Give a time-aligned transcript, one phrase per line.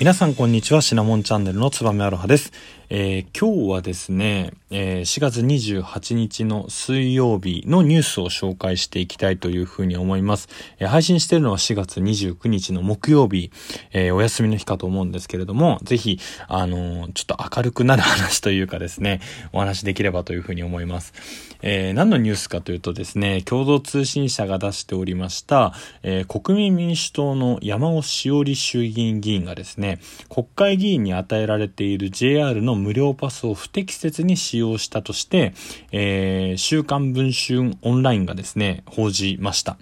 [0.00, 0.80] 皆さんこんにちは。
[0.80, 2.52] シナモンチャンネルのつばめアロハです。
[2.88, 10.48] えー、今日はですね、えー、4月28日の水曜日のニュースを紹介していきたいというふうに思います。
[10.78, 13.50] えー、配信しているのは4月29日の木曜日、
[13.92, 19.20] えお休みの日かと思うんですけれども、ぜひ、あのちょっと明るくなる話というかですね、
[19.52, 21.14] お話できればというふうに思います。
[21.62, 35.52] え何のニュースかというとですね、共同通信社が出しておりました、え国民民主党の山尾志織衆議院議員がですね、国会議員に与えられている JR の無料パスを不適切に使用したとして、
[35.92, 39.78] えー、週刊文春オンラインがですね、報じました。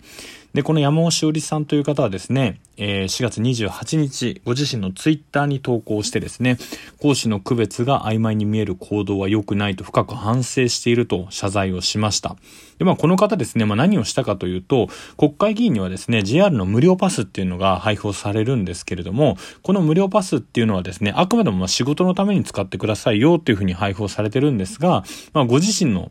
[0.56, 6.56] で、この山尾しおりさんという方はですね、えー、4月28日、ご自身のツイッターに投稿してですね、
[6.98, 12.36] 講師の区別が曖昧に見える行動は良くないと深く反省していると謝罪をしました。
[12.78, 14.88] で、まあ、この方ですね、まあ、何をしたかというと、
[15.18, 26.10] 国会議員にはですね、JR の無料パスっていうのが配布されるんですけれども、この無料パスっていうのはですね、あくまでもま仕事のために使ってくださいよっていうふうに配布されてるんですが、まあ、ご自身の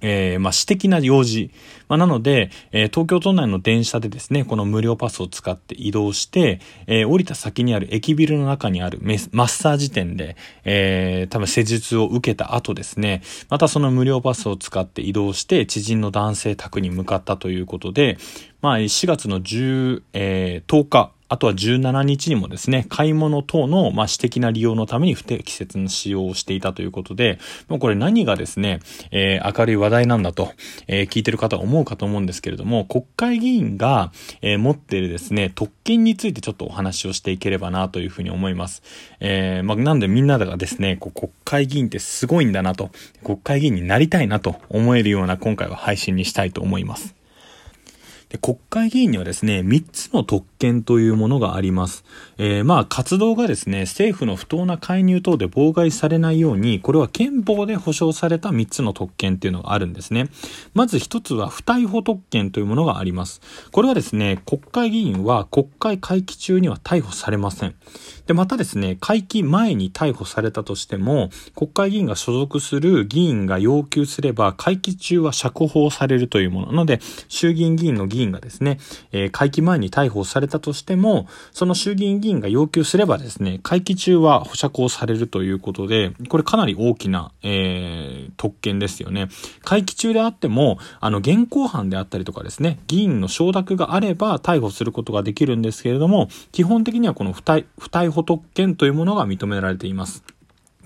[0.00, 1.50] えー、まあ、私的な用事。
[1.88, 9.00] まあ、なので、えー、東京都内の電車でですね、この無料パスを使って移動して、えー、降りた先にある駅ビルの中にある
[9.32, 18.18] マッサージ店で、え多分施術を受けた後ですね、またその無料パスを使って移動して、知人の男性宅に向かったということで、
[18.60, 28.80] まあ、4月の10、え10日、あとは17日にもですね、買い物等の、まあ、私的な利用のために不適切な使用をしていたということで、もうこれ何がですね、
[29.12, 30.52] えー、明るい話題なんだと、
[30.88, 34.10] えー、聞いてる方は思うかと思うんですけれども、国会議員が、
[34.42, 38.82] えー、持っているですね、特権についてちょっとお話をしていければなというふうに思います。
[39.20, 42.90] えー、まあ、なんでみんながですね、こう国会議員ってすごいんだなと、
[43.22, 47.14] 国会議員になりたいなと思えるような今回は配信にしたいと思います。
[48.30, 52.04] で国会議員にはですね、3つの特権というものがあります。
[52.38, 60.28] えー、まあ、活動がですね、政府の不当な介入等で妨害されないように、これは憲法で保障された3つの特権っていうのがあるんですね。
[60.74, 63.40] まず1つは不逮捕特権というものがあります。
[63.72, 67.74] これはですね、国会議員は国会会期中には逮捕されません。
[68.26, 76.66] で、またですね、会期前に逮捕されたとしても、国会議員が所属する議員が要求すれば、会期中は釈放されるというもの。
[76.68, 78.78] なので、衆議院議員の議員がですね、
[79.12, 89.28] えー、会期前に逮捕されたとしても、その衆議院議員が要求すればですね、会期中は保釈をされるということで、これかなり大きな、えー、特権ですよね。
[89.64, 100.22] 会期中であっても、あの、現行犯であったりとかですね、議員の承諾があれば逮捕することができるんですけれども、基本的にはこの不逮捕特権というものが認められています。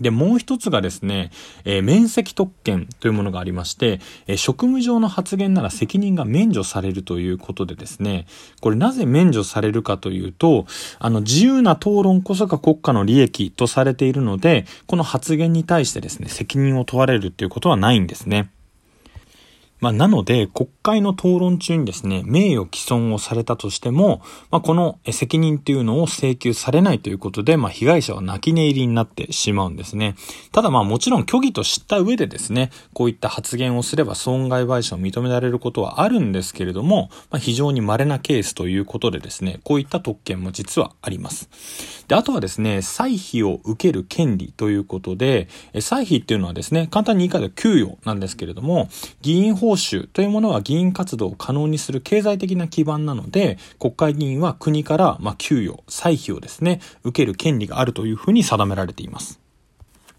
[0.00, 1.30] で、もう一つがですね、
[1.64, 8.26] えー、免責特権というものがありまして、えー、職務上の発言なら責任が免除されるということでですね、
[8.60, 10.66] これなぜ免除されるかというと、
[10.98, 18.50] あの、自由な討論こそが国家の利益とされているので、この発言に対してですね、責任を問われるっていうことはないんですね。
[19.84, 30.14] まあ、なので、国会の討論中にですね、名誉毀損をされたとしても、まあ、この責任っていうのを請求されないということで、まあ、被害者は泣き寝入りになってしまうんですね。
[30.52, 41.50] ただまあ、もちろん虚偽と知った上でですね、こういった発言をすれば損害賠償を認められることはあるんですけれども、まあ、非常に稀なケースということでですね、こういった特権も実はあります。
[42.08, 45.48] で、あとはですね、歳費を受ける権利ということで、
[45.80, 48.88] 歳費っていうのはですね、簡単に言い方で給与なんですけれども、
[49.20, 59.43] 議員報酬というものは議員活動を可能にする経済的な基盤なので、国会議員は国から、ま給与、歳費をですね、受ける権利があるというふうに定められています。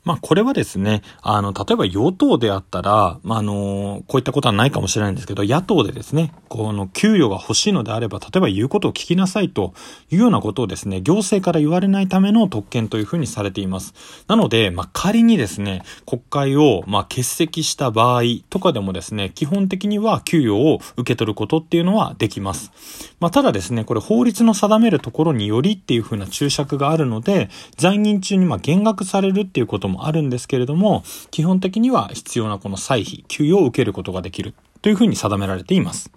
[0.05, 9.73] まあ、これはですね、あの、例えば与党であったら、まあ、あの、こういったことはないかもしれないんですけど、野党でですね、この給与が欲しいのであれば、例えば言うことを聞きなさいと
[10.11, 13.95] いうようなことをですね、行政から言われないための特権というふうにされています。
[14.27, 18.21] なので、まあ、仮にですね、国会を、まあ、欠席した場合
[18.51, 22.71] とかでもですね、基本的には給与を受け取ることっていうのはできます。
[23.19, 36.11] まあ、ただですね、これ法律の定めるところによりっていうふうな注釈があるので、在任中にま減額されるっていうことももあるんですけれども、基本的には必要なこの歳費、給与を受けることができるというふうに定められています。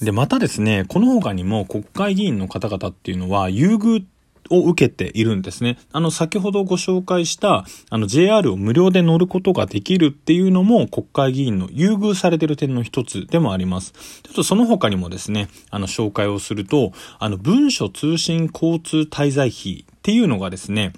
[0.00, 4.04] で、またですね、この他にも国会議員の方々っていうのは、優遇
[4.50, 5.78] を受けているんですね。
[5.92, 13.92] あの、先ほどご紹介した、あの、JR を無料で乗ることができるっていうのも国会議員の優遇されてる点の一つでもあります。
[14.22, 20.92] ちょっとその他にもですね、あの、紹介をすると、あの、文書通信交通滞在費っていうのがですね、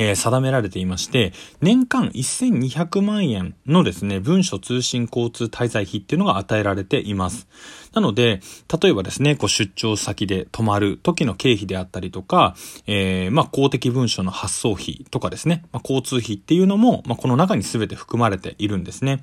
[0.00, 7.46] えー、定められていまして、年間1200万円のですね、文書通信交通滞在費っていうのが与えられています。
[7.92, 8.40] なので、
[8.82, 12.56] 例えばですね、こう出張先で泊まる時の経費であったりとか、
[12.86, 19.22] えー、まあ公的文書の発送費とかですね、まあ、交通費っていうのも、まあ、この中に全て含まれているんですね。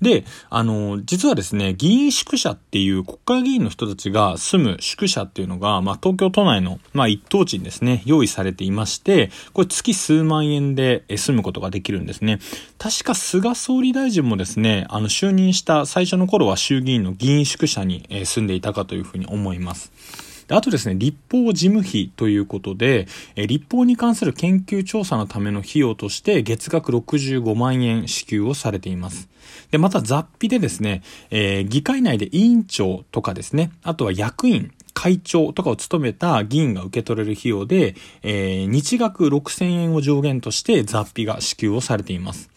[0.00, 12.38] で、あの、実はですね、議員宿舎っていう国会議員の人たちが住む宿舎っていうのが、まあ、東京都内の、まあ、一等地にですね、用意されていまして、これ月数万円で住むことができるんですね。
[12.78, 20.29] 確か菅総理大臣もですね、あの、就任した最初の頃は衆議院の議員宿舎に住んでいたかというふうに思います。
[20.50, 23.06] であとですね、立法事務費ということで、
[23.36, 29.28] え立法に関する研究調査のための費用として月額65万円支給をされています。
[29.70, 37.94] で、また雑費でですね、えー、議会内で委員長とかですね、あとは役員、会長とかを務めた議員が受け取れる費用で、
[38.24, 42.50] えー、日額6000円を上限として雑費が支給をされています。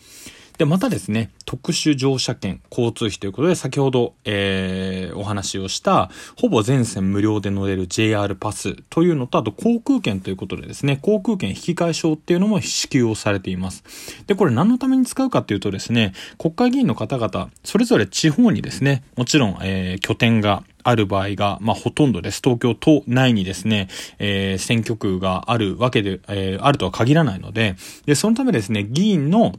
[0.57, 13.83] で、またですね、特殊乗車券、交通費ということで、先ほど、えー、お話をした、ほぼ全線無料で乗れる JR パスというのと、あと航空券ということでですね、航空券引き換え証っていうのも支給をされています。
[14.27, 22.41] で、これ何のために使うかっていうとですね、国会議員の方々、それぞれ地方にですね、もちろん、えー、拠点がある場合が、まあ、ほとんどです。
[22.44, 23.88] 東京都内にですね、
[24.19, 29.55] えー、選挙区があるわけで、えー、あるとは限らないので、で、そのためですね、議員の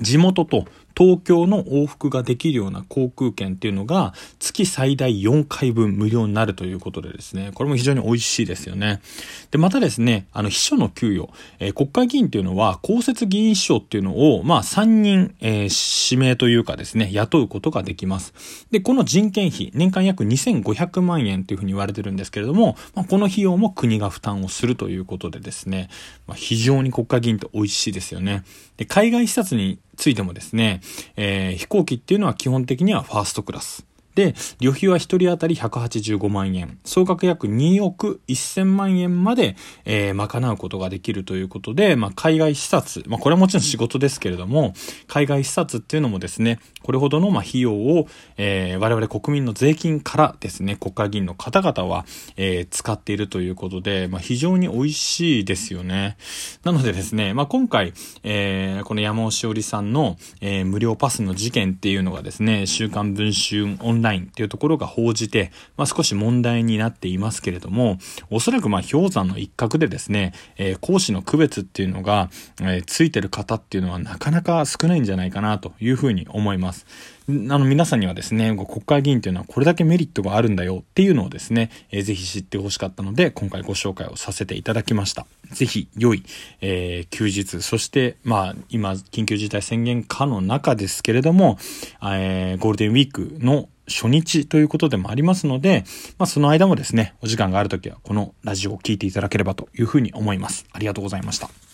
[0.00, 0.66] 地元と
[0.98, 9.00] 東京の往復ができるような航空券っていうのが月最大4回分無料になるということでですね、これも非常に美味しいですよね。
[9.52, 11.30] で、またですね、あの、秘書の給与、
[11.60, 18.66] えー、国会議員っていうのは公設議員秘書っていうのを、まあ3人、えー、指名というかですね、雇うことができます。
[18.72, 25.90] で、この人件費、年間約2500万円というふうに言われてるんですけれども、まあ、この費用も国が負担をするということでですね、
[26.26, 28.42] まあ、非常に国会議員って美味しいですよね。
[28.78, 30.80] で、海外視察についてもですね、
[31.16, 33.87] えー、飛行機っていうのは基本的にはファーストクラス。
[34.18, 39.54] で、旅費は1人当たり185万円、総額約2億1000万円まで、
[39.84, 44.74] えー、賄うことができるということで、まあ、海外視察、まあ、これはもちろん仕事ですけれども、
[45.06, 52.04] 海外視察っていうのもですね、これほどの、ま、費用を、えー、我々国民の税金からですね、国会議員の方々は、
[52.36, 56.16] えー、使っているということで、まあ、非常に美味しいですよね。
[56.64, 57.92] なのでですね、まあ、今回、
[58.24, 67.98] えー、この山尾しおりさんの、えー、無料パスの事件っていうのがですね、週刊文春オンラインラインっていうところが報じて、まあ、少し問題になっていますけれども、
[68.30, 76.86] おそらくまあ氷山の一角でですね、えー、講師の区別っていうのが、えー、ついてる方っていうのはなかなか少ないんじゃないかなというふうに思います。
[77.28, 85.26] あの皆さんにはですね、国会議員というのはこれだけメリットがあるんだよっていうのをですね、えー、ぜひ知ってほしかったので、今回ご紹介をさせていただきました。
[85.52, 86.22] ぜひ良い、
[86.62, 91.58] えー、休日、そしてまあ今緊急事態宣言下の中ですけれども、
[92.02, 95.84] えー、ゴールデンウィークの初日ということでもありますので、
[96.18, 100.66] まあ、その間もですね、お時間があるときはこのラジオを聴いていただければというふうに思います。
[100.72, 101.67] ありがとうございました。